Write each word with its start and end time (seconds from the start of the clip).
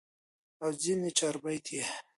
او 0.63 0.69
ځني 0.83 1.11
چاربيتې 1.17 1.73
ئې 1.81 1.89